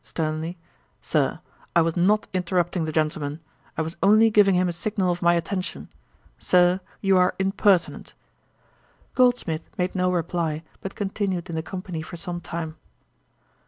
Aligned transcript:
(sternly,) 0.03 0.57
'Sir, 0.99 1.41
I 1.75 1.83
was 1.83 1.95
not 1.95 2.25
interrupting 2.33 2.85
the 2.85 2.91
gentleman. 2.91 3.39
I 3.77 3.83
was 3.83 3.97
only 4.01 4.31
giving 4.31 4.55
him 4.55 4.67
a 4.67 4.73
signal 4.73 5.11
of 5.11 5.21
my 5.21 5.35
attention. 5.35 5.89
Sir, 6.39 6.79
you 7.01 7.17
are 7.17 7.35
impertinent.' 7.37 8.15
Goldsmith 9.13 9.69
made 9.77 9.93
no 9.93 10.11
reply, 10.11 10.63
but 10.81 10.95
continued 10.95 11.51
in 11.51 11.55
the 11.55 11.61
company 11.61 12.01
for 12.01 12.17
some 12.17 12.39
time. 12.41 12.77